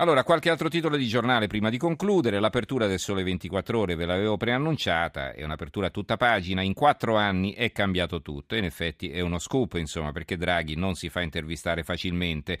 [0.00, 2.40] Allora, qualche altro titolo di giornale prima di concludere.
[2.40, 6.62] L'apertura del Sole 24 Ore ve l'avevo preannunciata, è un'apertura a tutta pagina.
[6.62, 8.54] In quattro anni è cambiato tutto.
[8.54, 12.58] In effetti è uno scoop, insomma, perché Draghi non si fa intervistare facilmente.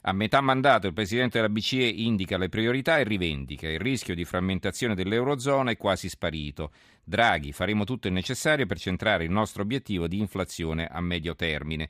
[0.00, 4.24] A metà mandato il presidente della BCE indica le priorità e rivendica il rischio di
[4.24, 6.72] frammentazione dell'Eurozona è quasi sparito.
[7.04, 11.88] Draghi, faremo tutto il necessario per centrare il nostro obiettivo di inflazione a medio termine.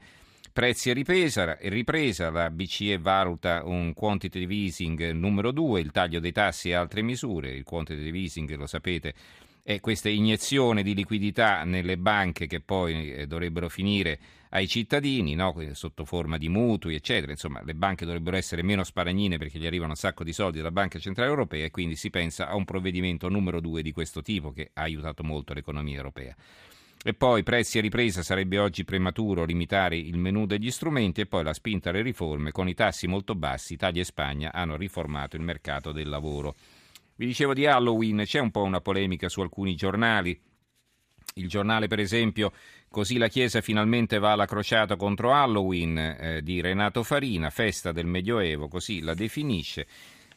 [0.52, 6.30] Prezzi e ripresa, ripresa, la BCE valuta un quantitative easing numero 2, il taglio dei
[6.30, 7.52] tassi e altre misure.
[7.52, 9.14] Il quantitative easing, lo sapete,
[9.62, 14.18] è questa iniezione di liquidità nelle banche che poi eh, dovrebbero finire
[14.50, 15.56] ai cittadini, no?
[15.72, 17.32] sotto forma di mutui, eccetera.
[17.32, 20.70] Insomma, le banche dovrebbero essere meno sparagnine perché gli arrivano un sacco di soldi dalla
[20.70, 24.52] Banca Centrale Europea e quindi si pensa a un provvedimento numero 2 di questo tipo
[24.52, 26.36] che ha aiutato molto l'economia europea.
[27.04, 31.42] E poi prezzi e ripresa sarebbe oggi prematuro limitare il menù degli strumenti e poi
[31.42, 33.72] la spinta alle riforme con i tassi molto bassi.
[33.72, 36.54] Italia e Spagna hanno riformato il mercato del lavoro.
[37.16, 40.40] Vi dicevo di Halloween, c'è un po' una polemica su alcuni giornali.
[41.34, 42.52] Il giornale, per esempio,
[42.92, 48.04] Così la Chiesa finalmente va alla crociata contro Halloween eh, di Renato Farina, festa del
[48.04, 49.86] Medioevo, così la definisce.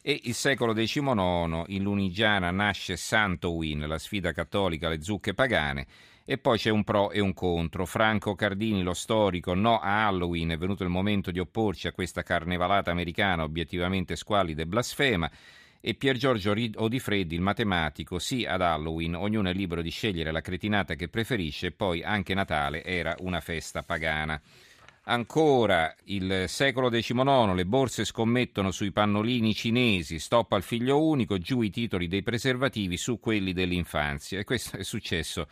[0.00, 5.86] E il secolo XIX, in Lunigiana nasce Santowin, la sfida cattolica alle zucche pagane.
[6.28, 7.86] E poi c'è un pro e un contro.
[7.86, 12.24] Franco Cardini, lo storico, no a Halloween, è venuto il momento di opporci a questa
[12.24, 15.30] carnevalata americana obiettivamente squalida e blasfema.
[15.80, 20.40] E Pier Giorgio Odifreddi, il matematico, sì ad Halloween, ognuno è libero di scegliere la
[20.40, 24.40] cretinata che preferisce, poi anche Natale era una festa pagana.
[25.04, 31.62] Ancora il secolo XIX, le borse scommettono sui pannolini cinesi, stop al figlio unico, giù
[31.62, 34.40] i titoli dei preservativi su quelli dell'infanzia.
[34.40, 35.46] E questo è successo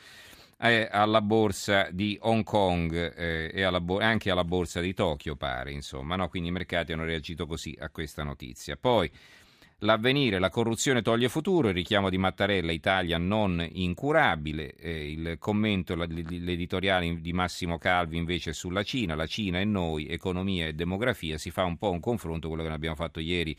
[0.64, 5.36] eh, alla borsa di Hong Kong eh, e alla bo- anche alla borsa di Tokyo,
[5.36, 6.28] pare, insomma, no?
[6.28, 8.76] quindi i mercati hanno reagito così a questa notizia.
[8.76, 9.10] Poi
[9.80, 15.94] l'avvenire, la corruzione toglie futuro, il richiamo di Mattarella, Italia non incurabile, eh, il commento,
[15.96, 21.50] l'editoriale di Massimo Calvi invece sulla Cina, la Cina e noi, economia e demografia, si
[21.50, 23.54] fa un po' un confronto, quello che abbiamo fatto ieri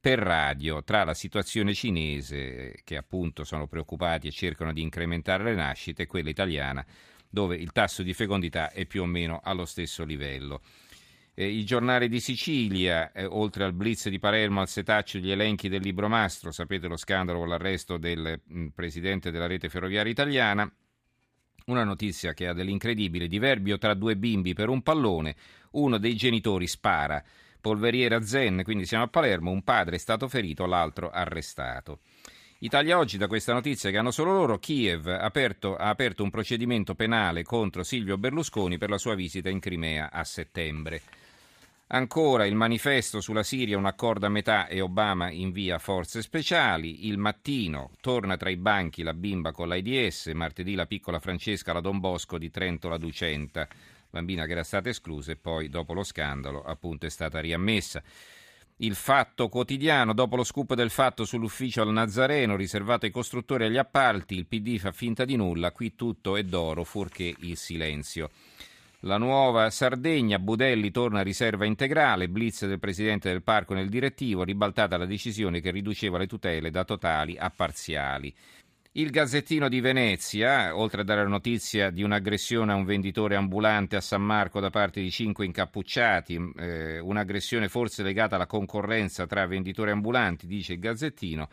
[0.00, 5.54] per radio tra la situazione cinese, che appunto sono preoccupati e cercano di incrementare le
[5.54, 6.84] nascite, e quella italiana,
[7.28, 10.62] dove il tasso di fecondità è più o meno allo stesso livello.
[11.34, 15.68] Eh, I giornali di Sicilia, eh, oltre al blitz di Palermo, al setaccio gli elenchi
[15.68, 20.10] del libro mastro, sapete lo scandalo con l'arresto del mh, mm, presidente della rete ferroviaria
[20.10, 20.70] italiana.
[21.66, 25.36] Una notizia che ha dell'incredibile, diverbio tra due bimbi per un pallone,
[25.72, 27.22] uno dei genitori spara
[27.60, 32.00] polveriera Zen, quindi siamo a Palermo, un padre è stato ferito, l'altro arrestato.
[32.62, 36.30] Italia Oggi, da questa notizia che hanno solo loro, Kiev ha aperto, ha aperto un
[36.30, 41.00] procedimento penale contro Silvio Berlusconi per la sua visita in Crimea a settembre.
[41.92, 47.08] Ancora il manifesto sulla Siria, un accordo a metà e Obama invia forze speciali.
[47.08, 51.80] Il mattino torna tra i banchi la bimba con l'AIDS, martedì la piccola Francesca la
[51.80, 53.66] Don Bosco di Trento la Ducenta
[54.10, 58.02] bambina che era stata esclusa e poi dopo lo scandalo appunto è stata riammessa.
[58.82, 63.66] Il fatto quotidiano, dopo lo scoop del fatto sull'ufficio al Nazareno riservato ai costruttori e
[63.66, 68.30] agli appalti, il PD fa finta di nulla, qui tutto è d'oro, fuorché il silenzio.
[69.00, 74.44] La nuova Sardegna, Budelli torna a riserva integrale, blitz del presidente del parco nel direttivo,
[74.44, 78.34] ribaltata la decisione che riduceva le tutele da totali a parziali.
[78.94, 83.94] Il Gazzettino di Venezia, oltre a dare la notizia di un'aggressione a un venditore ambulante
[83.94, 89.46] a San Marco da parte di cinque incappucciati, eh, un'aggressione forse legata alla concorrenza tra
[89.46, 91.48] venditori ambulanti, dice il Gazzettino,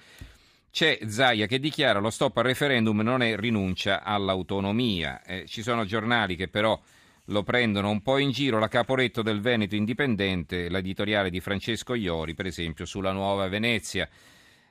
[0.71, 5.21] c'è Zaia che dichiara lo stop al referendum non è rinuncia all'autonomia.
[5.21, 6.81] Eh, ci sono giornali che però
[7.25, 12.33] lo prendono un po' in giro, la Caporetto del Veneto Indipendente, l'editoriale di Francesco Iori,
[12.33, 14.09] per esempio, sulla Nuova Venezia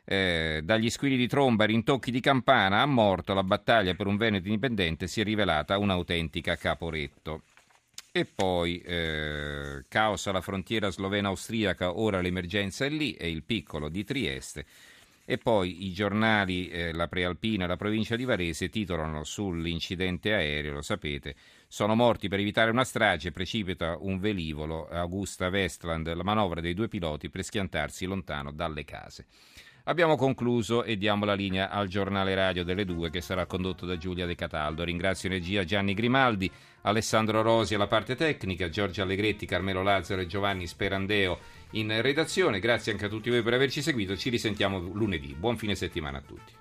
[0.09, 4.17] eh, dagli squilli di tromba e rintocchi di campana a morto la battaglia per un
[4.17, 7.43] Veneto indipendente si è rivelata un'autentica caporetto.
[8.12, 14.05] E poi eh, caos alla frontiera slovena-austriaca, ora l'emergenza è lì, è il piccolo di
[14.05, 14.64] Trieste.
[15.29, 20.75] E poi i giornali, eh, la Prealpina e la provincia di Varese titolano sull'incidente aereo,
[20.75, 21.35] lo sapete,
[21.67, 26.87] sono morti per evitare una strage, precipita un velivolo, Augusta Westland, la manovra dei due
[26.87, 29.26] piloti per schiantarsi lontano dalle case.
[29.88, 33.97] Abbiamo concluso e diamo la linea al giornale radio delle due che sarà condotto da
[33.97, 34.83] Giulia De Cataldo.
[34.83, 36.50] Ringrazio in regia Gianni Grimaldi,
[36.83, 41.38] Alessandro Rosi alla parte tecnica, Giorgio Allegretti, Carmelo Lazzaro e Giovanni Sperandeo
[41.73, 42.59] in redazione.
[42.59, 44.17] Grazie anche a tutti voi per averci seguito.
[44.17, 45.37] Ci risentiamo lunedì.
[45.38, 46.53] Buon fine settimana a tutti.